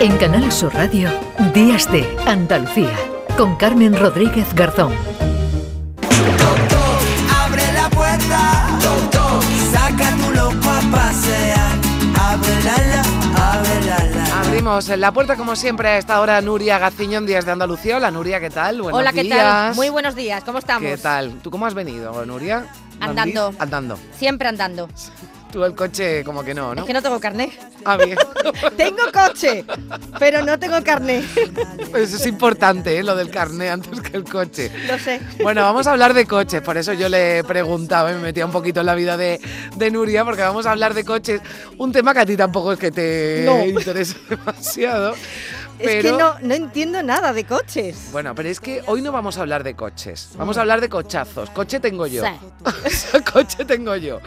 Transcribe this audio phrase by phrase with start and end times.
[0.00, 1.10] En Canal Sur Radio,
[1.52, 2.96] Días de Andalucía,
[3.36, 4.92] con Carmen Rodríguez Garzón.
[7.34, 8.78] Abre la puerta,
[9.72, 11.72] saca tu loco a pasear.
[12.16, 13.02] Ábrela,
[13.36, 14.40] ábrela.
[14.40, 17.96] Abrimos en la puerta, como siempre, a esta hora Nuria Gaciñón, Días de Andalucía.
[17.96, 18.80] Hola, Nuria, ¿qué tal?
[18.82, 19.38] Buenos Hola, ¿qué días.
[19.38, 19.74] tal?
[19.74, 20.88] Muy buenos días, ¿cómo estamos?
[20.88, 21.32] ¿Qué tal?
[21.42, 22.66] ¿Tú cómo has venido, Nuria?
[23.00, 23.52] Andando.
[23.58, 23.98] Andando.
[24.16, 24.88] Siempre andando.
[25.52, 26.82] Tú el coche como que no, ¿no?
[26.82, 27.50] Es que no tengo carné.
[27.84, 28.18] Ah, bien.
[28.76, 29.64] tengo coche,
[30.18, 31.24] pero no tengo carné.
[31.90, 33.02] Pues es importante, ¿eh?
[33.02, 34.70] Lo del carné antes que el coche.
[34.86, 35.20] Lo sé.
[35.42, 38.14] Bueno, vamos a hablar de coches, por eso yo le he preguntado, ¿eh?
[38.14, 39.40] me metía un poquito en la vida de,
[39.76, 41.40] de Nuria, porque vamos a hablar de coches,
[41.78, 43.64] un tema que a ti tampoco es que te No.
[43.64, 45.14] interese demasiado.
[45.78, 48.08] Es que no, no entiendo nada de coches.
[48.12, 50.88] Bueno, pero es que hoy no vamos a hablar de coches, vamos a hablar de
[50.88, 51.50] cochazos.
[51.50, 52.22] Coche tengo yo.
[52.24, 53.18] Sí.
[53.32, 54.20] coche tengo yo.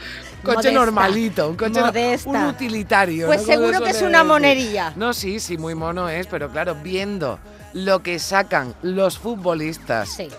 [0.44, 0.72] Coche Modesta.
[0.72, 2.30] normalito, un coche Modesta.
[2.30, 3.28] un utilitario.
[3.28, 4.26] Pues seguro se que es una decir.
[4.28, 4.94] monería.
[4.96, 7.40] No, sí, sí, muy mono es, pero claro, viendo
[7.74, 10.10] lo que sacan los futbolistas.
[10.10, 10.30] Sí.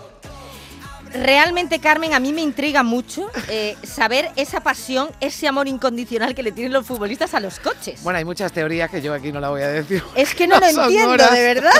[1.13, 6.41] Realmente, Carmen, a mí me intriga mucho eh, saber esa pasión, ese amor incondicional que
[6.43, 8.01] le tienen los futbolistas a los coches.
[8.03, 10.03] Bueno, hay muchas teorías que yo aquí no la voy a decir.
[10.15, 11.31] es que no lo entiendo, horas.
[11.31, 11.71] de verdad.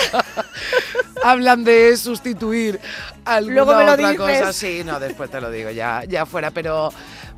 [1.23, 2.79] Hablan de sustituir
[3.25, 4.39] alguna Luego me lo otra dices.
[4.39, 4.53] cosa.
[4.53, 6.51] Sí, no, después te lo digo, ya, ya fuera.
[6.51, 6.91] Pero,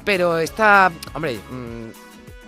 [0.04, 1.90] pero está, hombre, mm,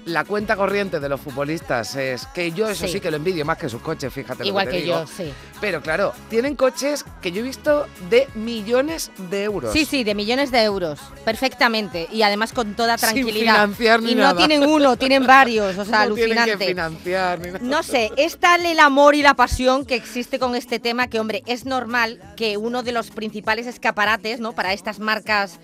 [0.08, 3.00] la cuenta corriente de los futbolistas es que yo eso sí, Sí.
[3.00, 4.44] que lo envidio más que sus coches, fíjate.
[4.44, 5.02] lo Igual te que digo.
[5.02, 5.32] yo, sí.
[5.62, 9.74] Pero claro, tienen coches que yo he visto de millones de euros.
[9.74, 12.08] Sí, sí, de millones de euros, perfectamente.
[12.12, 13.54] Y además con toda Sin tranquilidad.
[13.54, 16.66] financiar ni y no tienen uno, tienen varios, o sea, no tienen alucinante.
[16.66, 17.60] que financiar ni nada.
[17.62, 21.20] No sé, es tal el amor y la pasión que existe con este tema que,
[21.20, 24.54] hombre, es normal que uno de los principales escaparates, ¿no?
[24.54, 25.60] Para estas marcas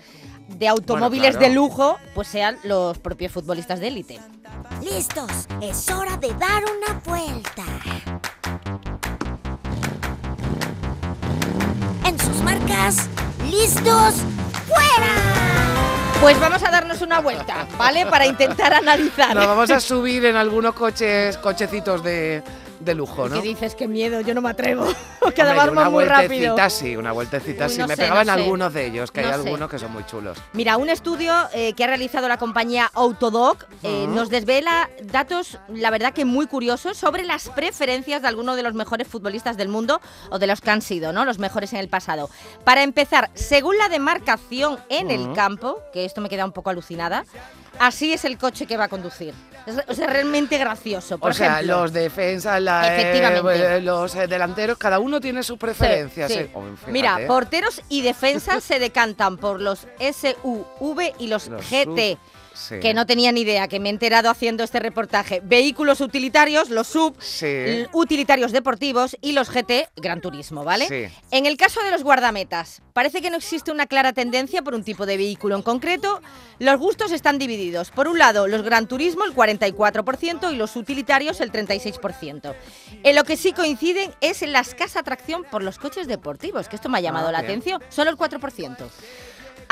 [0.48, 1.46] de automóviles claro.
[1.46, 4.20] de lujo, pues sean los propios futbolistas de élite.
[4.82, 7.64] Listos, es hora de dar una vuelta.
[12.04, 13.08] En sus marcas,
[13.50, 14.14] listos,
[14.66, 15.34] fuera.
[16.20, 18.06] Pues vamos a darnos una vuelta, ¿vale?
[18.06, 19.34] Para intentar analizar.
[19.34, 22.42] Nos vamos a subir en algunos coches, cochecitos de,
[22.80, 23.36] de lujo, ¿no?
[23.36, 23.74] ¿Qué dices?
[23.74, 24.82] Qué miedo, yo no me atrevo.
[25.20, 26.54] Hombre, que además una muy rápido.
[26.54, 27.82] vueltecita sí, una vueltecita Uy, sí.
[27.82, 28.40] Me sé, pegaban no sé.
[28.40, 29.32] algunos de ellos, que hay sé.
[29.32, 30.38] algunos que son muy chulos.
[30.52, 35.90] Mira, un estudio eh, que ha realizado la compañía Autodoc eh, nos desvela datos, la
[35.90, 40.00] verdad que muy curiosos, sobre las preferencias de algunos de los mejores futbolistas del mundo
[40.30, 41.24] o de los que han sido, ¿no?
[41.24, 42.30] Los mejores en el pasado.
[42.64, 47.24] Para empezar, según la demarcación en el campo, que esto me queda un poco alucinada,
[47.78, 49.34] así es el coche que va a conducir.
[49.66, 51.18] Es, o sea, realmente gracioso.
[51.18, 53.80] Por o sea, ejemplo, los defensas, la, eh, Efectivamente.
[53.80, 56.30] los eh, delanteros, cada uno tiene sus preferencias.
[56.30, 56.44] Sí, eh.
[56.46, 56.50] sí.
[56.54, 57.26] Oh, Mira, eh.
[57.26, 62.18] porteros y defensas se decantan por los SUV y los, Los GT.
[62.56, 62.78] Sí.
[62.78, 65.40] Que no tenía ni idea, que me he enterado haciendo este reportaje.
[65.42, 67.84] Vehículos utilitarios, los sub, Sí.
[67.92, 70.86] utilitarios deportivos y los GT, Gran Turismo, ¿vale?
[70.86, 71.12] Sí.
[71.32, 74.84] En el caso de los guardametas, parece que no existe una clara tendencia por un
[74.84, 76.20] tipo de vehículo en concreto.
[76.60, 77.90] Los gustos están divididos.
[77.90, 82.54] Por un lado, los Gran Turismo, el 44%, y los utilitarios, el 36%.
[83.02, 86.76] En lo que sí coinciden es en la escasa atracción por los coches deportivos, que
[86.76, 87.52] esto me ha llamado Ah, la bien.
[87.52, 87.82] atención.
[87.88, 88.88] Solo el 4%.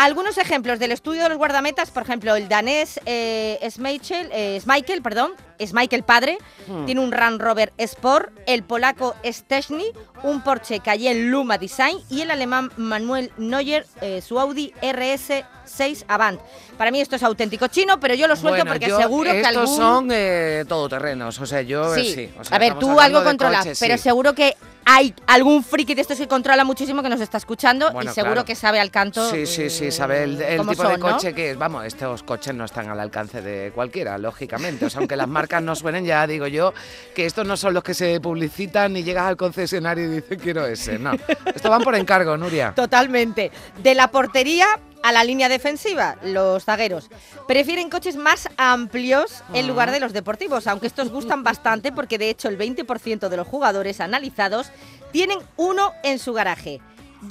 [0.02, 5.00] Algunos ejemplos del estudio de los guardametas, por ejemplo, el danés eh, Schmeichel, eh, Schmeichel,
[5.00, 5.30] perdón,
[5.64, 6.86] Schmeichel padre, Hmm.
[6.86, 9.84] tiene un Land Rover Sport, el polaco Stechny,
[10.24, 16.40] un Porsche Cayenne Luma Design y el alemán Manuel Neuer, eh, su Audi RS6 Avant.
[16.76, 19.40] Para mí esto es auténtico chino, pero yo lo suelto Bueno, porque yo- seguro que
[19.40, 19.76] estos algún...
[19.76, 22.12] son eh, todoterrenos, o sea, yo Sí.
[22.12, 22.30] sí.
[22.40, 26.18] o sea, a ver, tú algo controlas, pero seguro que hay algún friki de estos
[26.18, 28.46] que controla muchísimo que nos está escuchando Bueno, y seguro claro.
[28.46, 29.28] que sabe al canto.
[29.30, 30.38] Sí, sí, sí, eh, sabe el,
[30.68, 31.58] tipo de coche que es.
[31.58, 34.86] Vamos, estos coches no están al alcance de cualquiera, lógicamente.
[34.86, 36.72] O sea, aunque las marcas no suenen, ya digo yo
[37.14, 40.66] que estos no son los que se publicitan ni llegas al concesionario y dices quiero
[40.66, 40.98] ese.
[40.98, 41.12] No,
[41.54, 42.72] esto van por encargo, Nuria.
[42.74, 43.50] Totalmente.
[43.82, 44.66] De la portería
[45.02, 47.10] a la línea defensiva, los zagueros
[47.48, 52.30] prefieren coches más amplios en lugar de los deportivos, aunque estos gustan bastante porque de
[52.30, 54.70] hecho el 20% de los jugadores analizados
[55.12, 56.80] tienen uno en su garaje.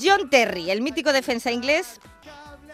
[0.01, 1.99] John Terry, el mítico defensa inglés,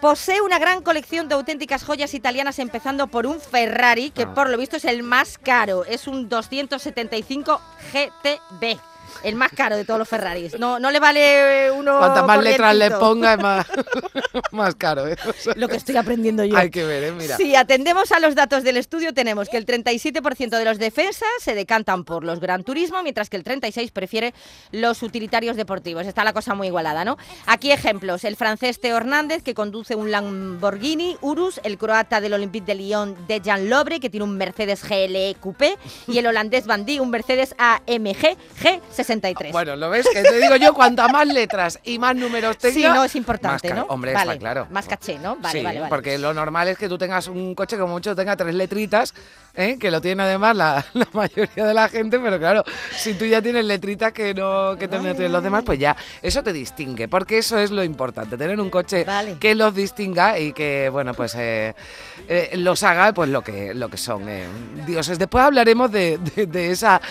[0.01, 4.33] posee una gran colección de auténticas joyas italianas empezando por un Ferrari que Ah.
[4.33, 7.59] por lo visto es el más caro, es un 275
[7.91, 8.77] GTB.
[9.23, 10.57] El más caro de todos los Ferraris.
[10.59, 11.97] No, no le vale uno.
[11.97, 13.65] Cuantas más letras le ponga, es más,
[14.51, 15.07] más caro.
[15.07, 15.17] ¿eh?
[15.27, 16.57] O sea, Lo que estoy aprendiendo yo.
[16.57, 17.11] hay que ver, ¿eh?
[17.11, 17.37] Mira.
[17.37, 21.55] Si atendemos a los datos del estudio, tenemos que el 37% de los defensas se
[21.55, 24.33] decantan por los Gran Turismo, mientras que el 36% prefiere
[24.71, 26.05] los utilitarios deportivos.
[26.05, 27.17] Está la cosa muy igualada, ¿no?
[27.45, 28.23] Aquí ejemplos.
[28.23, 33.15] El francés Teo Hernández, que conduce un Lamborghini Urus, el croata del Olympique de Lyon,
[33.27, 35.77] Dejan Lobre, que tiene un Mercedes GLE Coupé,
[36.07, 38.37] y el holandés Dijk, un Mercedes AMG
[39.07, 39.51] G63.
[39.51, 40.07] Bueno, ¿lo ves?
[40.11, 42.73] Que te digo yo, cuantas más letras y más números tenga...
[42.73, 43.77] sí, no, es importante, más.
[43.77, 43.85] ¿no?
[43.85, 44.67] Hombre, vale, está claro.
[44.71, 45.35] Más caché, ¿no?
[45.37, 45.89] Vale, sí, vale, vale.
[45.89, 49.13] porque lo normal es que tú tengas un coche que como mucho tenga tres letritas,
[49.55, 49.77] ¿eh?
[49.79, 52.63] que lo tiene además la, la mayoría de la gente, pero claro,
[52.95, 56.53] si tú ya tienes letritas que no que tienen los demás, pues ya eso te
[56.53, 59.05] distingue, porque eso es lo importante, tener un coche
[59.39, 61.73] que los distinga y que, bueno, pues eh,
[62.27, 64.45] eh, los haga pues lo que, lo que son eh,
[64.85, 65.17] dioses.
[65.19, 67.01] Después hablaremos de, de- de esa...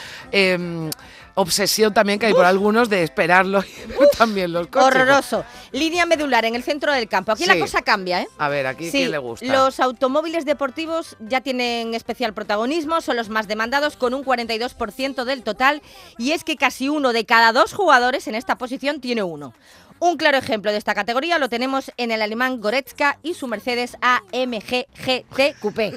[1.37, 3.65] obsesión también que hay por algunos de esperarlos
[4.19, 4.87] también los coches.
[4.87, 5.45] Horroroso.
[5.71, 7.33] Línea medular en el centro del campo.
[7.33, 8.29] Aquí la cosa cambia, ¿eh?
[8.39, 9.47] A ver, aquí Sí, quién le gusta.
[9.47, 15.43] los automóviles deportivos ya tienen especial protagonismo, son los más demandados con un 42% del
[15.43, 15.83] total
[16.19, 19.53] y es que casi uno de cada dos jugadores en esta posición tiene uno.
[19.99, 23.97] Un claro ejemplo de esta categoría lo tenemos en el alemán Goretzka y su Mercedes
[24.03, 25.97] AMG GT Coupé.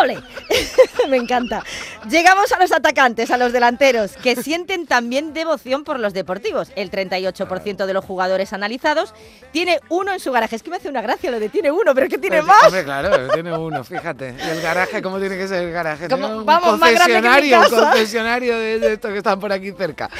[0.00, 0.18] ¡Ole!
[1.08, 1.62] Me encanta.
[2.08, 6.72] Llegamos a los atacantes, a los delanteros, que sienten también devoción por los deportivos.
[6.76, 9.14] El 38% de los jugadores analizados
[9.52, 10.56] tiene uno en su garaje.
[10.56, 12.46] Es que me hace una gracia lo de tiene uno, pero es que tiene Pues,
[12.48, 12.64] más.
[12.64, 14.34] Hombre, claro, tiene uno, fíjate.
[14.38, 16.08] Y el garaje, ¿cómo tiene que ser el garaje?
[16.08, 19.18] Como- Tiene un vamos, más grande que mi concesionario, un concesionario de, de estos que
[19.18, 20.10] están por aquí cerca.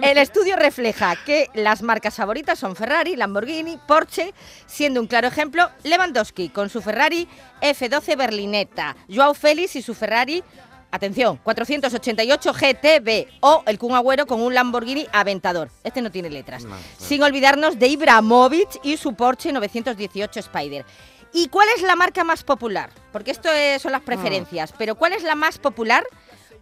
[0.00, 4.32] El estudio refleja que las marcas favoritas son Ferrari, Lamborghini, Porsche,
[4.66, 7.28] siendo un claro ejemplo Lewandowski con su Ferrari
[7.60, 8.94] F12 Berlinetta,
[9.24, 10.44] Joao Félix y su Ferrari,
[10.90, 15.70] atención, 488 GTB o el Kun Agüero con un Lamborghini Aventador.
[15.82, 16.64] Este no tiene letras.
[16.64, 16.76] No, no.
[16.98, 20.84] Sin olvidarnos de Ibrahimovic y su Porsche 918 Spider.
[21.32, 22.90] ¿Y cuál es la marca más popular?
[23.12, 26.04] Porque esto es- son las preferencias, pero ¿cuál es la más popular?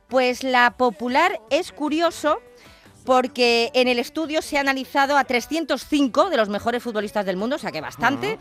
[0.06, 2.38] Pues la popular es curioso
[3.04, 7.56] porque en el estudio se ha analizado a 305 de los mejores futbolistas del mundo,
[7.56, 8.38] o sea que bastante.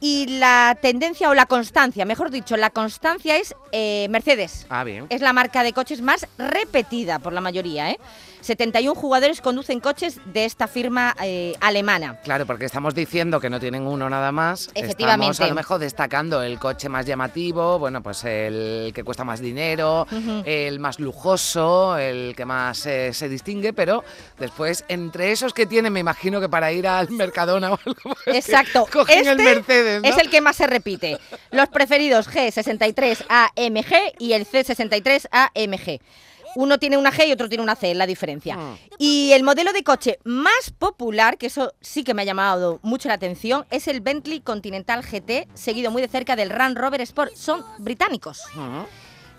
[0.00, 4.66] Y la tendencia o la constancia, mejor dicho, la constancia es eh, Mercedes.
[4.68, 5.06] Ah, bien.
[5.08, 7.98] Es la marca de coches más repetida por la mayoría, ¿eh?
[8.46, 12.20] 71 jugadores conducen coches de esta firma eh, alemana.
[12.22, 14.70] Claro, porque estamos diciendo que no tienen uno nada más.
[14.74, 15.32] Efectivamente.
[15.32, 19.40] Estamos a lo mejor destacando el coche más llamativo, bueno, pues el que cuesta más
[19.40, 20.06] dinero,
[20.44, 24.04] el más lujoso, el que más eh, se distingue, pero
[24.38, 28.36] después, entre esos que tienen, me imagino que para ir al Mercadona o algo, pues,
[28.36, 28.86] Exacto.
[28.92, 30.08] cogen este el Mercedes, ¿no?
[30.08, 31.18] es el que más se repite.
[31.50, 36.00] Los preferidos G63 AMG y el C63 AMG.
[36.56, 38.56] Uno tiene una G y otro tiene una C, es la diferencia.
[38.56, 38.78] Mm.
[38.98, 43.08] Y el modelo de coche más popular, que eso sí que me ha llamado mucho
[43.08, 47.34] la atención, es el Bentley Continental GT, seguido muy de cerca del Land Rover Sport.
[47.34, 48.42] Son británicos.
[48.54, 48.86] Ujú.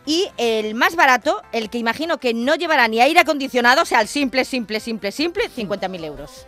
[0.06, 4.00] Y el más barato, el que imagino que no llevará ni aire acondicionado, o sea,
[4.00, 6.46] el simple, simple, simple, simple, 50.000 euros.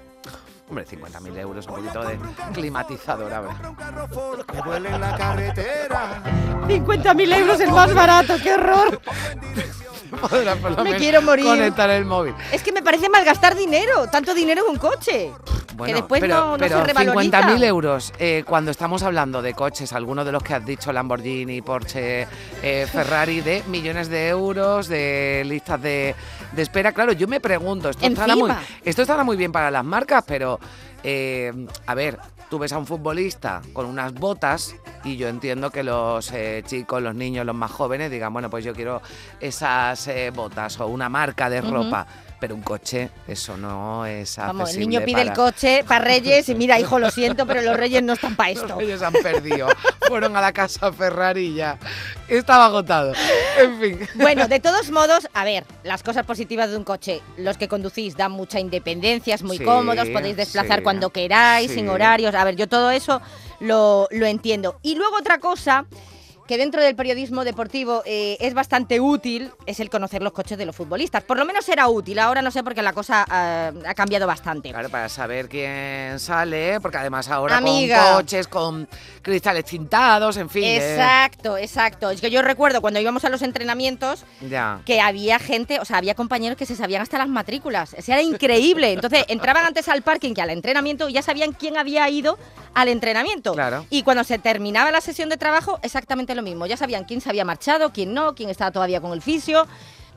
[0.69, 2.19] Hombre, 50.000 euros, un poquito de
[2.53, 3.51] climatizador, a ver.
[4.53, 6.21] Que vuele en la carretera.
[6.67, 9.01] 50.000 euros el más barato, qué horror.
[10.83, 11.45] Me quiero morir.
[11.45, 12.33] Conectar el móvil.
[12.51, 15.31] Es que me parece malgastar dinero, tanto dinero en un coche.
[15.75, 17.41] Bueno, que después pero, no, no pero se revaloriza.
[17.41, 21.61] 50.000 euros, eh, cuando estamos hablando de coches, algunos de los que has dicho, Lamborghini,
[21.61, 22.27] Porsche,
[22.61, 26.15] eh, Ferrari, de millones de euros, de listas de,
[26.51, 26.91] de espera.
[26.91, 28.67] Claro, yo me pregunto, esto estará, muy, Encima.
[28.83, 30.58] esto estará muy bien para las marcas, pero,
[31.03, 32.19] eh, a ver,
[32.49, 37.01] tú ves a un futbolista con unas botas y yo entiendo que los eh, chicos,
[37.01, 39.01] los niños, los más jóvenes digan, bueno, pues yo quiero
[39.39, 42.05] esas eh, botas o una marca de ropa.
[42.39, 46.47] Pero un coche, eso no es Vamos, el accesible niño pide el coche para Reyes
[46.47, 48.79] y mira, hijo, lo siento, pero los Reyes no están para Los esto.
[48.79, 49.67] reyes han perdido.
[50.07, 51.77] Fueron a la casa Ferrari y ya.
[52.29, 53.13] Estaba agotado.
[53.59, 54.07] En fin.
[54.15, 57.21] Bueno, de todos modos, a ver, las cosas positivas de un coche.
[57.37, 61.69] Los que conducís dan mucha independencia, es muy Sí, cómodos, podéis desplazar sí, cuando queráis,
[61.69, 61.75] sí.
[61.75, 62.33] sin horarios.
[62.35, 63.21] A ver, yo todo eso
[63.59, 64.79] lo, lo entiendo.
[64.81, 65.85] Y luego otra cosa
[66.49, 70.65] que dentro del periodismo deportivo eh, es bastante útil, es el conocer los coches de
[70.65, 71.23] los futbolistas.
[71.23, 74.71] Por lo menos era útil, ahora no sé porque la cosa ah, ha cambiado bastante.
[74.71, 78.03] Claro, para saber quién sale, porque además ahora Amiga.
[78.03, 78.89] con coches, con
[79.21, 80.63] cristales tintados, en fin.
[80.63, 82.09] eh, Exacto, exacto.
[82.09, 84.81] Es que yo recuerdo cuando íbamos a los entrenamientos ya.
[84.87, 87.93] que había gente, o sea, había compañeros que se sabían hasta las matrículas.
[87.95, 88.91] O sea, era increíble.
[88.93, 92.39] Entonces, entraban antes al parking que al entrenamiento y ya sabían quién había ido
[92.73, 93.53] al entrenamiento.
[93.53, 93.85] Claro.
[93.91, 96.65] Y cuando se terminaba la sesión de trabajo, exactamente lo mismo.
[96.65, 99.65] Ya sabían quién se había marchado, quién no, quién estaba todavía con el fisio.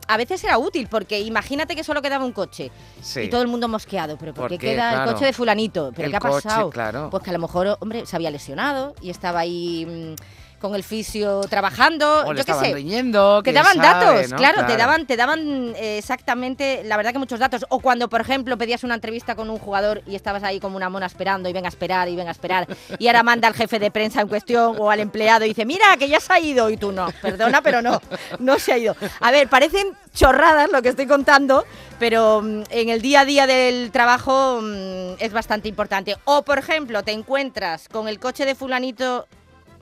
[0.09, 3.21] a veces era útil, porque imagínate que solo quedaba un coche Sí.
[3.21, 4.17] y todo el mundo mosqueado.
[4.19, 4.67] ¿Pero por, ¿Por qué qué?
[4.73, 5.05] queda Claro.
[5.09, 5.93] el coche de Fulanito?
[5.95, 6.71] ¿Pero El qué ha coche, pasado?
[6.71, 7.09] claro.
[7.09, 10.15] Pues que a lo mejor, hombre, se había lesionado y estaba ahí mm,
[10.63, 12.25] con el fisio trabajando.
[12.25, 12.73] O yo qué sé.
[12.73, 14.37] riñendo, Te daban sabe, datos, ¿no?
[14.37, 17.67] claro, te daban, te daban eh, exactamente, la verdad que muchos datos.
[17.69, 20.89] O cuando, por ejemplo, pedías una entrevista con un jugador y estabas ahí como una
[20.89, 22.67] mona esperando y venga a esperar y venga a esperar.
[22.99, 25.97] Y ahora manda al jefe de prensa en cuestión o al empleado y dice, mira,
[25.99, 26.71] que ya se ha ido.
[26.71, 28.01] Y tú no, perdona, pero no,
[28.39, 28.97] no se ha ido.
[29.21, 31.65] A ver, parecen chorradas lo que estoy contando,
[31.99, 36.17] pero mm, en el día a día del trabajo mm, es bastante importante.
[36.25, 39.27] O, por ejemplo, te encuentras con el coche de fulanito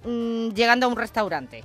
[0.04, 1.64] mm, llegando a un restaurante.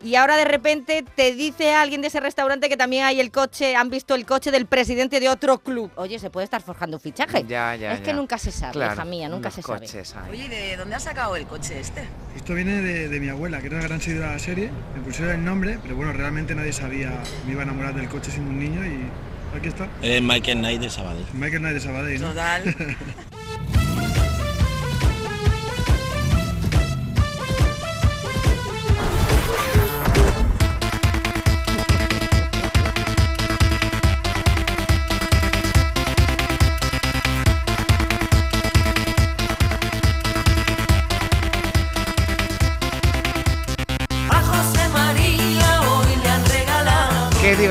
[0.00, 3.74] Y ahora de repente te dice alguien de ese restaurante que también hay el coche,
[3.74, 5.90] han visto el coche del presidente de otro club.
[5.96, 7.44] Oye, se puede estar forjando un fichaje.
[7.48, 9.80] Ya, ya, es que nunca se sabe, Claro, hija mía, nunca se sabe.
[9.80, 10.14] coches.
[10.30, 12.04] Oye, ¿y ¿de dónde has sacado el coche este?
[12.36, 14.70] Esto viene de, de mi abuela, que era una gran seguidora de la serie.
[14.94, 17.12] Me pusieron el nombre, pero bueno, realmente nadie sabía.
[17.44, 19.88] Me iba a enamorar del coche siendo un niño y aquí está.
[20.00, 21.26] Es Michael Knight de Sabadell.
[21.32, 22.28] Michael Knight de Sabadell, ¿no?
[22.28, 22.62] Total.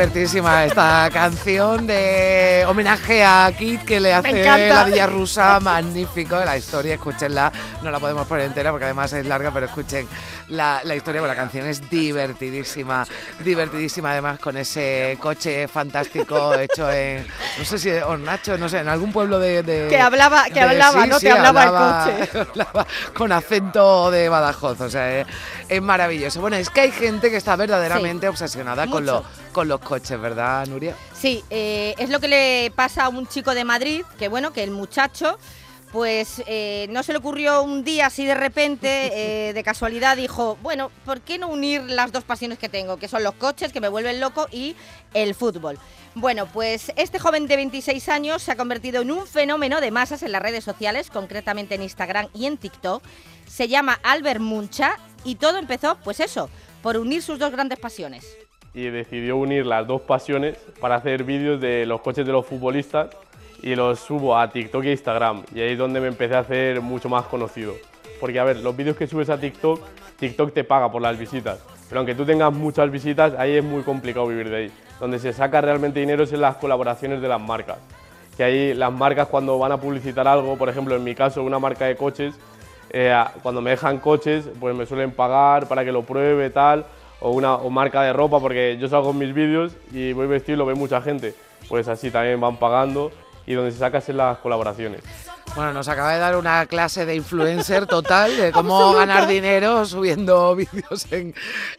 [0.01, 4.29] divertidísima esta canción de homenaje a Kit que le hace
[4.69, 7.51] la Villa Rusa, magnífico la historia, escúchenla,
[7.81, 10.07] no la podemos poner entera porque además es larga, pero escuchen
[10.49, 13.07] la, la historia, porque la canción es divertidísima,
[13.43, 17.25] divertidísima además con ese coche fantástico hecho en,
[17.57, 19.63] no sé si, o Nacho, no sé, en algún pueblo de...
[19.63, 21.19] de- Que hablaba- que de- hablaba, ¿no?
[21.19, 21.63] Que hablaba
[22.05, 22.39] el coche.
[22.51, 25.27] hablaba con acento de Badajoz, o sea, es,
[25.67, 26.39] es maravilloso.
[26.39, 30.67] Bueno, es que hay gente que está verdaderamente obsesionada con, lo- con los coches, ¿verdad,
[30.67, 30.95] Nuria?
[31.13, 34.61] Sí, eh, es lo que le pasa a un chico de Madrid, que bueno, que
[34.61, 35.39] el muchacho,
[35.93, 38.89] pues eh, no se le ocurrió un día así de repente,
[39.49, 43.07] eh, de casualidad, dijo, bueno, ¿por qué no unir las dos pasiones que tengo, que
[43.07, 44.75] son los coches, que me vuelven loco, y
[45.13, 45.79] el fútbol?
[46.15, 50.21] Bueno, pues este joven de 26 años se ha convertido en un fenómeno de masas
[50.21, 53.01] en las redes sociales, concretamente en Instagram y en TikTok.
[53.47, 56.49] Se llama Albert Muncha y todo empezó, pues eso,
[56.81, 58.25] por unir sus dos grandes pasiones.
[58.77, 63.07] Y decidió unir las dos pasiones para hacer vídeos de los coches de los futbolistas
[63.63, 65.41] y los subo a TikTok e Instagram.
[65.51, 67.73] Y ahí es donde me empecé a hacer mucho más conocido.
[68.21, 69.81] Porque, a ver, los vídeos que subes a TikTok,
[70.19, 71.59] TikTok te paga por las visitas.
[71.89, 74.71] Pero aunque tú tengas muchas visitas, ahí es muy complicado vivir de ahí.
[74.99, 77.79] Donde se saca realmente dinero es en las colaboraciones de las marcas.
[78.35, 81.57] Que ahí las marcas cuando van a publicitar algo, por ejemplo, en mi caso, una
[81.57, 82.35] marca de coches,
[82.91, 86.85] eh, cuando me dejan coches, pues me suelen pagar para que lo pruebe, tal,
[87.19, 90.55] o una o marca de ropa, porque yo salgo en mis vídeos y voy vestido
[90.55, 91.35] y lo ve mucha gente.
[91.67, 93.11] Pues así también van pagando
[93.45, 95.01] y donde se saca es en las colaboraciones.
[95.55, 100.55] Bueno, nos acaba de dar una clase de influencer total de cómo ganar dinero subiendo
[100.55, 101.33] vídeos en,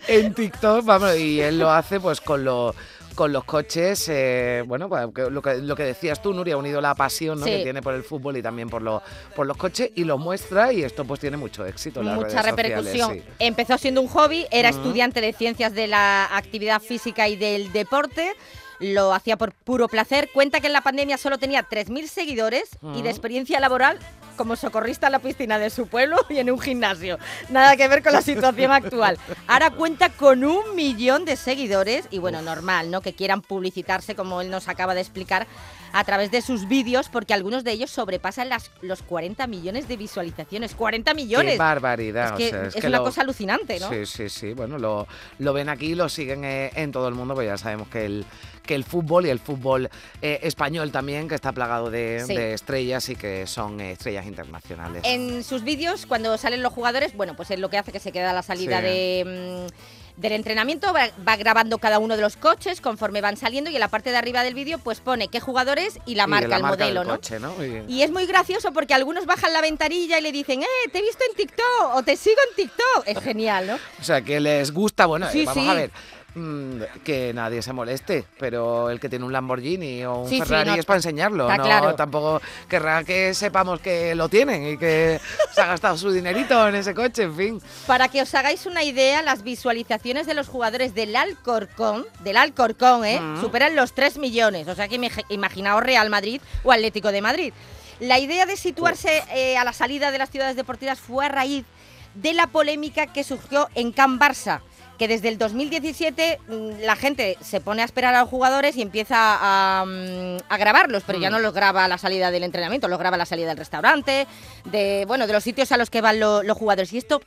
[0.08, 0.84] en TikTok.
[0.84, 2.74] Vamos, y él lo hace pues con los
[3.18, 6.80] con los coches, eh, bueno, pues, lo, que, lo que decías tú, Nuria, ha unido
[6.80, 7.44] la pasión ¿no?
[7.46, 7.50] Sí.
[7.50, 9.02] que tiene por el fútbol y también por, lo-
[9.34, 12.40] por los coches y lo muestra y esto pues tiene mucho éxito en las mucha
[12.42, 12.94] redes repercusión.
[13.08, 13.34] sociales, sí.
[13.40, 18.34] Empezó siendo un hobby, era estudiante de ciencias de la actividad física y del deporte.
[18.80, 20.30] Lo hacía por puro placer.
[20.32, 23.02] Cuenta que en la pandemia solo tenía 3.000 seguidores y Ujú.
[23.02, 23.98] de experiencia laboral
[24.36, 27.18] como socorrista en la piscina de su pueblo y en un gimnasio.
[27.48, 29.18] Nada que ver con la situación actual.
[29.48, 33.00] Ahora cuenta con un millón de seguidores y bueno, normal, ¿no?
[33.00, 35.48] Que quieran publicitarse como él nos acaba de explicar
[35.92, 39.96] a través de sus vídeos porque algunos de ellos sobrepasan las, los 40 millones de
[39.96, 40.76] visualizaciones.
[40.76, 41.52] ¡40 millones!
[41.54, 42.26] Qué barbaridad.
[42.26, 43.88] Es o que es, que una lo- cosa alucinante, ¿no?
[43.88, 44.52] Sí, sí, sí.
[44.52, 45.08] Bueno, lo,
[45.40, 48.26] lo ven aquí, lo siguen eh, en todo el mundo, pues ya sabemos que el,
[48.68, 49.88] que el fútbol y el fútbol
[50.20, 52.34] eh, español también, que está plagado de, Sí.
[52.36, 55.02] de estrellas y que son eh, estrellas internacionales.
[55.06, 58.12] En sus vídeos, cuando salen los jugadores, bueno, pues es lo que hace que se
[58.12, 58.84] queda la salida Sí.
[58.86, 63.74] de, mm, del entrenamiento, va, grabando cada uno de los coches conforme van saliendo y
[63.76, 66.48] en la parte de arriba del vídeo pues pone qué jugadores y la Y marca,
[66.48, 67.10] la el marca modelo, ¿no?
[67.10, 67.54] coche, ¿no?
[67.64, 70.98] Y- Y es muy gracioso porque algunos bajan la ventanilla y le dicen, eh, te
[70.98, 73.02] he visto en TikTok o te sigo en TikTok.
[73.06, 73.74] Es genial, ¿no?
[74.00, 75.70] O sea, que les gusta, bueno, eh, vamos sí.
[75.70, 75.90] a ver.
[76.38, 80.42] Mm, Que nadie se moleste, pero el que tiene un Lamborghini o un Sí, sí,
[80.42, 81.94] Ferrari no, es para enseñarlo, no claro.
[81.94, 85.20] tampoco querrá que sepamos que lo tienen y que
[85.52, 87.62] se ha gastado su dinerito en ese coche, en fin.
[87.86, 93.04] Para que os hagáis una idea, las visualizaciones de los jugadores del Alcorcón, del Alcorcón,
[93.04, 93.20] ¿eh?
[93.20, 93.40] Mm.
[93.40, 94.68] superan los 3 millones.
[94.68, 97.52] O sea que imag- imaginaos Real Madrid o Atlético de Madrid.
[98.00, 101.64] La idea de situarse eh, a la salida de las ciudades deportivas fue a raíz
[102.14, 104.60] de la polémica que surgió en Can Barça.
[104.98, 108.82] Que desde el 2017 mm, la gente se pone a esperar a los jugadores y
[108.82, 111.32] empieza a, mm, a grabarlos, pero ya Mm.
[111.32, 114.26] no los graba a la salida del entrenamiento, los graba a la salida del restaurante,
[114.64, 116.92] de bueno, de los sitios a los que van lo- los jugadores.
[116.92, 117.20] Y esto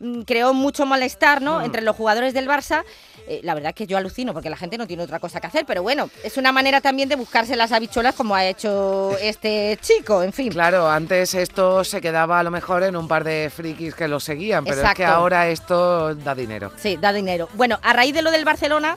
[0.00, 1.60] mm, creó mucho malestar, ¿no?
[1.60, 1.64] Mm.
[1.64, 2.84] Entre los jugadores del Barça.
[3.28, 5.64] Eh, la verdad que yo alucino porque la gente no tiene otra cosa que hacer,
[5.66, 10.22] pero bueno, es una manera también de buscarse las habichuelas como ha hecho este chico,
[10.22, 10.50] en fin.
[10.52, 14.20] Claro, antes esto se quedaba a lo mejor en un par de frikis que lo
[14.20, 16.70] seguían, pero es que ahora esto da dinero.
[16.76, 17.48] Sí, da dinero.
[17.54, 18.96] Bueno, a raíz de lo del Barcelona,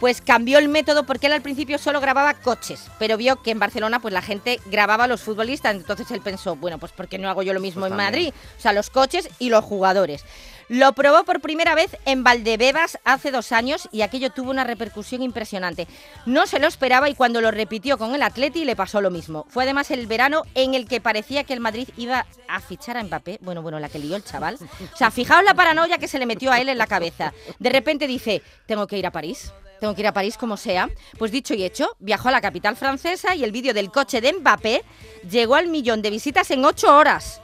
[0.00, 3.58] pues cambió el método porque él al principio solo grababa coches, pero vio que en
[3.58, 7.18] Barcelona pues la gente grababa a los futbolistas, entonces él pensó, bueno, pues ¿por qué
[7.18, 8.10] no hago yo lo mismo Pues en también.
[8.30, 8.34] Madrid?
[8.58, 10.24] O sea, los coches y los jugadores.
[10.70, 15.20] Lo probó por primera vez en Valdebebas hace dos años y aquello tuvo una repercusión
[15.20, 15.88] impresionante.
[16.26, 19.46] No se lo esperaba y cuando lo repitió con el Atleti le pasó lo mismo.
[19.48, 23.02] Fue además el verano en el que parecía que el Madrid iba a fichar a
[23.02, 23.40] Mbappé.
[23.42, 24.58] Bueno, bueno, la que lió el chaval.
[24.94, 27.34] O sea, fijaos la paranoia que se le metió a él en la cabeza.
[27.58, 29.52] De repente dice, tengo que ir a París.
[29.80, 30.88] Tengo que ir a París como sea.
[31.18, 34.34] Pues dicho y hecho, viajó a la capital francesa y el vídeo del coche de
[34.34, 34.84] Mbappé
[35.28, 37.40] llegó al millón de visitas en ocho horas.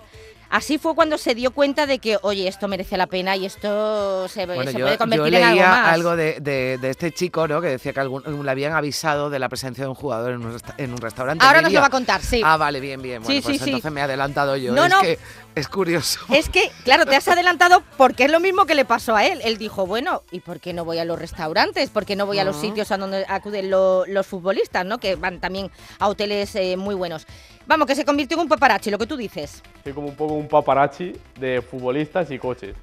[0.48, 4.28] Así fue cuando se dio cuenta de que, oye, esto merece la pena y esto
[4.28, 6.16] se, Bueno, se yo, puede yo convertir en algo más.
[6.16, 7.60] de, de- de este chico, ¿no?
[7.60, 10.52] Que decía que algún, le habían avisado de la presencia de un jugador en un,
[10.52, 11.44] resta- en un restaurante.
[11.44, 12.40] Ahora nos lo va a contar, sí.
[12.44, 13.22] Ah, vale, bien, bien.
[13.22, 13.70] Bueno, Sí, pues sí, sí.
[13.70, 14.72] entonces me he adelantado yo.
[14.72, 15.00] No, es no.
[15.00, 15.18] que
[15.54, 16.20] es curioso.
[16.32, 19.40] Es que, claro, te has adelantado porque es lo mismo que le pasó a él.
[19.44, 21.90] Él dijo, bueno, ¿y por qué no voy a los restaurantes?
[21.90, 22.66] ¿Por qué no voy a los Ujú.
[22.66, 24.98] sitios a donde acuden lo- los futbolistas, ¿no?
[24.98, 27.26] Que van también a hoteles eh, muy buenos.
[27.66, 29.60] Vamos, que se convirtió en un paparazzi, lo que tú dices.
[29.82, 32.76] Soy como un poco un paparazzi de futbolistas y coches.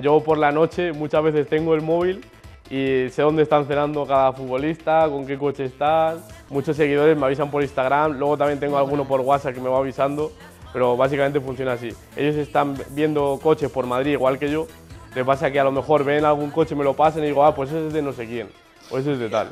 [0.00, 2.24] Yo por la noche muchas veces tengo el móvil
[2.70, 6.24] y sé dónde están cenando cada futbolista, con qué coche están.
[6.48, 9.76] Muchos seguidores me avisan por Instagram, luego también tengo alguno por WhatsApp que me va
[9.76, 10.32] avisando,
[10.72, 11.90] pero básicamente funciona así.
[12.16, 14.66] Ellos están viendo coches por Madrid igual que yo,
[15.14, 17.54] les pasa que a lo mejor ven algún coche, me lo pasan y digo, ah,
[17.54, 18.48] pues ese es de no sé quién,
[18.90, 19.50] o ese es de tal.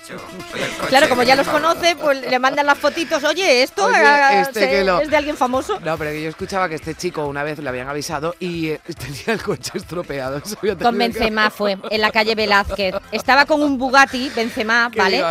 [0.88, 3.22] Claro, como ya los conoce, pues le mandan las fotitos.
[3.24, 5.80] Oye, esto Oye, este se- que lo- es de alguien famoso.
[5.80, 9.34] No, pero yo escuchaba que este chico una vez le habían avisado y eh, tenía
[9.34, 10.40] el coche estropeado.
[10.40, 12.94] Con que- Benzema fue, en la calle Velázquez.
[13.12, 15.22] Estaba con un Bugatti, Benzema, que ¿vale?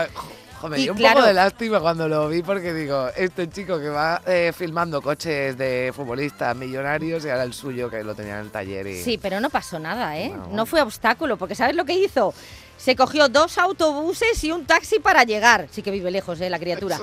[0.59, 3.79] jo, me dio un claro- poco de lástima cuando lo vi porque digo, este chico
[3.79, 8.35] que va eh, filmando coches de futbolistas millonarios y ahora el suyo que lo tenía
[8.35, 9.01] en el taller y...
[9.03, 10.29] Sí, pero no pasó nada, ¿eh?
[10.29, 10.47] No.
[10.51, 12.33] No fue obstáculo, porque ¿sabes lo que hizo?
[12.77, 15.67] Se cogió dos autobuses y un taxi para llegar.
[15.71, 16.49] Sí que vive lejos, ¿eh?
[16.49, 16.99] La criatura.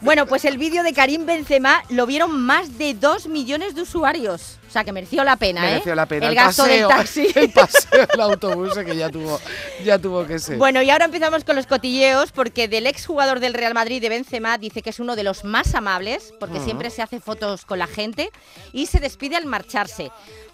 [0.00, 4.58] Bueno, pues el vídeo de Karim Benzema lo vieron más de dos millones de usuarios.
[4.68, 5.96] O sea, que mereció la pena, Mereció ¿eh?
[5.96, 6.28] la pena.
[6.28, 7.28] El, gasto paseo, del taxi.
[7.34, 9.38] El paseo del autobús que ya tuvo,
[9.84, 10.56] ya tuvo que ser.
[10.56, 14.56] Bueno, y ahora empezamos con los cotilleos, porque del exjugador del Real Madrid, de Benzema,
[14.56, 17.86] dice que es uno de los más amables, porque siempre se hace fotos con la
[17.86, 18.30] gente
[18.72, 20.10] y se despide al marcharse.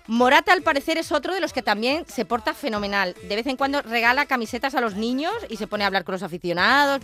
[0.08, 3.14] Morata, al parecer, es otro de los que también se porta fenomenal.
[3.28, 6.14] De vez en cuando regala camisetas a los niños y se pone a hablar con
[6.14, 7.02] los aficionados.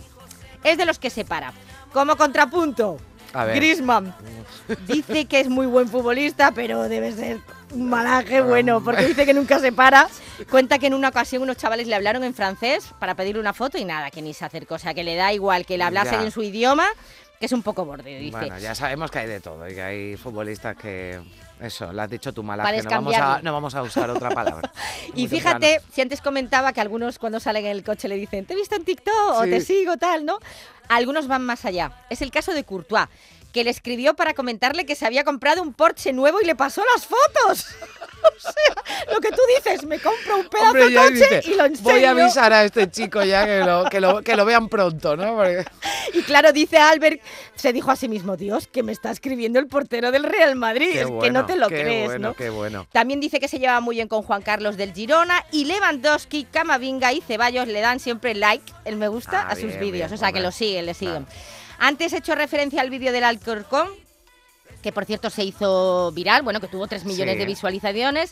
[0.63, 1.53] Es de los que se para.
[1.93, 2.97] Como contrapunto.
[3.53, 4.15] Griezmann
[4.87, 7.41] dice que es muy buen futbolista, pero debe ser
[7.73, 10.07] un malaje bueno, porque dice que nunca se para.
[10.49, 13.77] Cuenta que en una ocasión unos chavales le hablaron en francés para pedirle una foto
[13.77, 14.75] y nada, que ni se acercó.
[14.75, 16.87] O sea, que le da igual que le hablasen en su idioma,
[17.45, 18.35] que es un poco borde, dice.
[18.35, 21.21] Bueno, ya sabemos que hay de todo y que hay futbolistas que...
[21.59, 22.83] Eso, lo has dicho tú, Para malaje.
[22.83, 23.43] No vamos, a, descambiarlo.
[23.43, 24.71] no vamos a usar otra palabra.
[25.15, 25.93] Y fíjate, temprano.
[25.93, 28.75] si antes comentaba que algunos cuando salen en el coche le dicen, te he visto
[28.75, 30.39] en TikTok o te sigo, tal, ¿no?
[30.89, 31.91] Algunos van más allá.
[32.09, 33.07] Es el caso de Courtois,
[33.55, 36.83] que le escribió para comentarle que se había comprado un Porsche nuevo y le pasó
[36.93, 37.65] las fotos.
[38.21, 41.55] o sea, lo que tú dices, me compro un pedazo Hombre, de coche dice, y
[41.55, 41.89] lo enseño.
[41.89, 45.15] voy a avisar a este chico ya que lo, que lo, que lo vean pronto,
[45.15, 45.35] ¿no?
[45.37, 45.63] Porque-
[46.13, 47.21] Y claro, dice Albert,
[47.55, 50.91] se dijo a sí mismo, Dios, que me está escribiendo el portero del Real Madrid.
[50.91, 52.33] Qué es que no te lo qué crees, bueno, ¿no?
[52.35, 52.85] Qué bueno.
[52.91, 57.13] También dice que se lleva muy bien con Juan Carlos del Girona y Lewandowski, Camavinga
[57.13, 60.11] y Ceballos le dan siempre like, el me gusta, Ah, a sus vídeos.
[60.11, 61.25] o sea, que lo siguen, le siguen.
[61.79, 63.89] Antes he hecho referencia al vídeo del Alcorcón,
[64.81, 67.39] que por cierto se hizo viral, bueno, que tuvo 3 millones Sí.
[67.39, 68.31] de visualizaciones.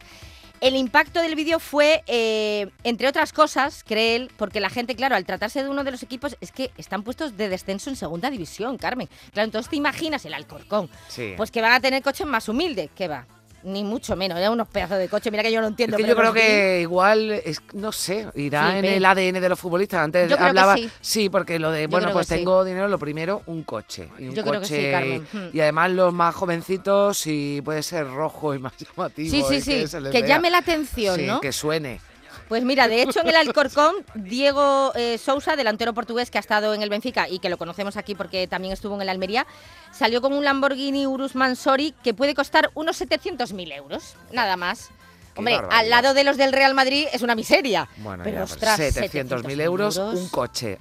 [0.61, 5.15] El impacto del vídeo fue, eh, entre otras cosas, cree él, porque la gente, claro,
[5.15, 8.29] al tratarse de uno de los equipos, es que están puestos de descenso en segunda
[8.29, 9.09] división, Carmen.
[9.33, 10.89] Claro, entonces te imaginas el Alcorcón.
[11.09, 11.33] Sí.
[11.35, 13.25] Pues que van a tener coches más humildes, que va.
[13.63, 15.31] Ni mucho menos, eran unos pedazos de coche.
[15.31, 15.97] Mira que yo no Es entiendo.
[15.97, 19.59] que yo creo que igual, es, no sé, irá Sí, en el ADN de los
[19.59, 20.01] futbolistas.
[20.01, 21.29] Antes Yo creo que sí.
[21.29, 22.39] porque lo de, bueno, pues que sí.
[22.39, 24.09] tengo dinero, lo primero, un coche.
[24.19, 25.27] Y un Yo creo que Carmen.
[25.53, 29.29] Y además los más jovencitos, si puede ser rojo y más llamativo.
[29.31, 29.97] Sí, sí, y sí.
[30.11, 30.27] Que vea.
[30.27, 31.39] llame la atención, Sí, ¿no?
[31.41, 31.99] que suene.
[32.49, 36.73] Pues mira, de hecho en el Alcorcón, Diego eh, Sousa, delantero portugués que ha estado
[36.73, 39.47] en el Benfica y que lo conocemos aquí porque también estuvo en el Almería,
[39.91, 44.91] salió con un Lamborghini Urus Mansori que puede costar unos 700.000 euros, nada más.
[45.35, 45.79] Hombre, barbaridad.
[45.79, 47.89] al lado de los del Real Madrid es una miseria.
[47.97, 50.77] Bueno, pero ya, pues, ostras, 700.000 euros, un coche.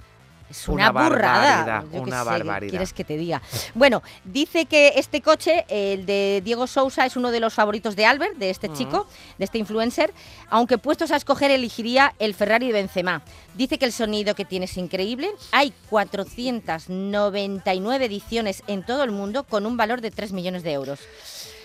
[0.53, 1.57] Es una, Una burrada.
[1.65, 2.71] barbaridad, Yo una ¿qué barbaridad.
[2.71, 3.41] quieres que te diga?
[3.75, 8.05] Bueno, dice que este coche, el de Diego Sousa, es uno de los favoritos de
[8.05, 9.07] Albert, de este chico,
[9.39, 10.13] de este influencer,
[10.51, 13.23] aunque puestos a escoger elegiría el Ferrari de Benzema.
[13.55, 15.31] Dice que el sonido que tiene es increíble.
[15.53, 21.01] Hay 499 ediciones en todo el mundo con un valor de 3 millones de euros.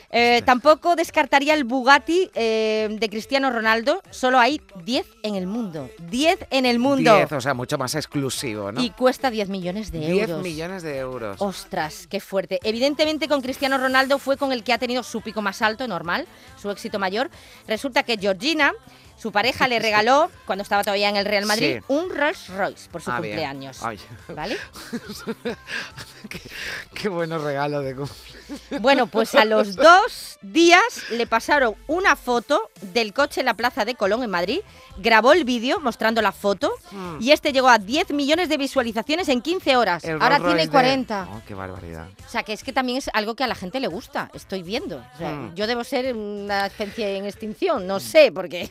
[0.10, 4.02] Eh, tampoco descartaría el Bugatti eh, de Cristiano Ronaldo.
[4.10, 5.89] Solo hay 10 en el mundo.
[6.10, 7.15] 10 en el mundo.
[7.15, 8.82] 10, o sea, mucho más exclusivo, ¿no?
[8.82, 10.43] Y cuesta 10 millones de 10 euros.
[10.43, 11.41] millones de euros.
[11.41, 12.60] Ostras, qué fuerte.
[12.63, 16.26] Evidentemente con Cristiano Ronaldo fue con el que ha tenido su pico más alto, normal,
[16.58, 17.30] su éxito mayor.
[17.67, 18.74] Resulta que Georgina,
[19.17, 21.84] su pareja, le regaló, cuando estaba todavía en el Real Madrid, Sí.
[21.88, 23.84] un Rolls Royce por su Ah, cumpleaños.
[23.84, 23.99] Ay.
[24.30, 24.58] ¿Vale?
[26.30, 26.41] qué,
[26.93, 28.10] qué buenos regalos de cum-
[28.82, 33.86] Bueno, pues a los dos días le pasaron una foto del coche en la Plaza
[33.86, 34.60] de Colón en Madrid,
[34.97, 37.17] grabó el vídeo mostrando la foto Mm.
[37.21, 40.03] y este llegó a 10 millones de visualizaciones en 15 horas.
[40.03, 41.27] El Ahora Rolls tiene Royce de- 40.
[41.32, 42.08] Oh, qué barbaridad.
[42.25, 44.63] O sea, que es que también es algo que a la gente le gusta, estoy
[44.63, 44.97] viendo.
[45.13, 45.56] O sea, Hmm.
[45.56, 48.69] Yo debo ser una especie en extinción, no sé, porque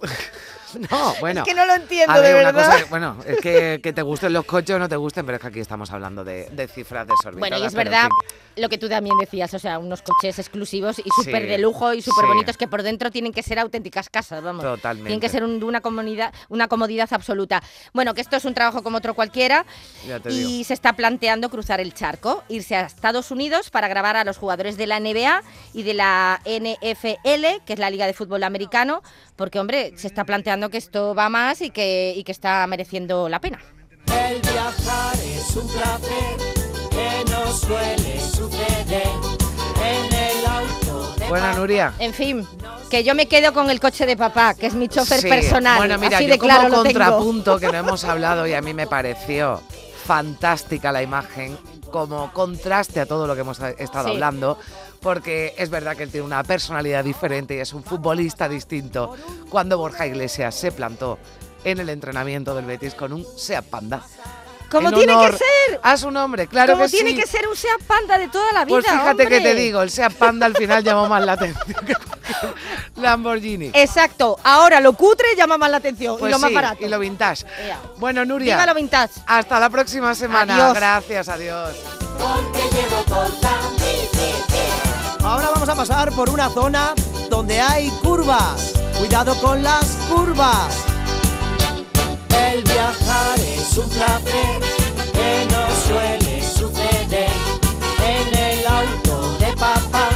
[0.90, 1.42] No, bueno.
[1.42, 2.72] es que no lo entiendo, a ver, de una verdad.
[2.72, 5.40] cosa, bueno, es que, que te gusten los coches o no te gusten, pero es
[5.42, 7.38] que aquí estamos hablando de, de cifras desorbitadas.
[7.38, 8.60] Bueno, y es verdad fin.
[8.60, 11.94] lo que tú también decías, o sea, unos coches exclusivos y súper Sí, de lujo
[11.94, 12.28] y súper sí.
[12.28, 14.64] bonitos que por dentro tienen que ser auténticas casas, vamos.
[14.64, 15.06] Totalmente.
[15.10, 17.62] Tienen que ser un- una comodidad, una comodidad absoluta.
[17.92, 19.64] Bueno, que esto es un trabajo como otro cualquiera
[20.08, 20.64] Ya te y digo.
[20.64, 24.76] se está planteando cruzar el charco, irse a Estados Unidos para grabar a los jugadores
[24.76, 25.40] de la NBA
[25.72, 29.04] y de la NFL, que es la Liga de Fútbol Americano,
[29.36, 33.28] porque, hombre, se está planteando que esto va más y que, y que está mereciendo
[33.28, 33.58] la pena.
[34.06, 36.36] El viajar es un placer
[36.90, 39.02] que no suele suceder
[39.82, 41.94] en el auto de Bueno, Nuria.
[41.98, 42.46] En fin,
[42.90, 45.78] que yo me quedo con el coche de papá, que es mi chofer Sí, personal.
[45.78, 46.98] Bueno, mira, Así yo de claro como lo tengo.
[47.00, 49.60] contrapunto que no hemos hablado y a mí me pareció
[50.04, 51.56] fantástica la imagen
[51.90, 54.14] como contraste a todo lo que hemos estado Sí.
[54.14, 54.58] hablando,
[55.04, 59.14] porque es verdad que él tiene una personalidad diferente y es un futbolista distinto.
[59.50, 61.18] Cuando Borja Iglesias se plantó
[61.62, 64.02] en el entrenamiento del Betis con un Seat Panda.
[64.70, 65.80] Como En tiene que ser.
[65.82, 67.16] A su nombre, claro Como que tiene sí.
[67.16, 69.90] que ser un Seat Panda de toda la vida, Pues fíjate que te digo, el
[69.90, 71.94] Seat Panda al final llamó más la atención que
[73.00, 73.70] Lamborghini.
[73.74, 76.84] Exacto, ahora lo cutre llama más la atención Pues y lo más barato.
[76.84, 77.44] y lo vintage.
[77.62, 77.78] Ea.
[77.98, 78.54] Bueno, Nuria.
[78.56, 79.20] Viva lo vintage.
[79.26, 80.54] Hasta la próxima semana.
[80.56, 80.74] Adiós.
[80.74, 81.76] Gracias, adiós.
[85.24, 86.92] Ahora vamos a pasar por una zona
[87.30, 88.74] donde hay curvas.
[88.98, 90.84] Cuidado con las curvas.
[92.28, 94.60] El viajar es un placer
[95.14, 97.30] que no suele suceder.
[98.04, 100.10] En el auto de papá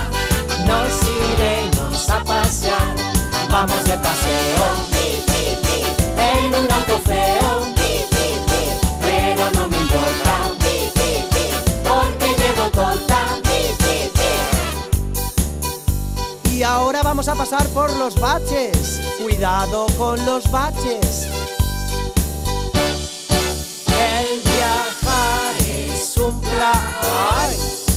[0.66, 0.92] nos
[1.33, 2.94] iremos a pasear.
[3.51, 4.58] Vamos de paseo
[17.51, 19.01] pasar por los baches.
[19.23, 21.27] Cuidado con los baches.
[23.89, 27.88] El viajar es un placer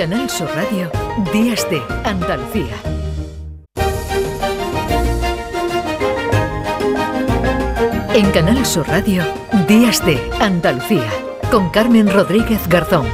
[0.00, 0.90] Canal Sur Radio,
[1.30, 2.74] Días de Andalucía.
[8.14, 9.22] En Canal Sur Radio,
[9.68, 11.10] Días de Andalucía,
[11.50, 13.06] con Carmen Rodríguez Garzón.